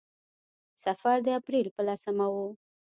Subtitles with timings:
[0.83, 2.35] سفر د اپرېل په لسمه و.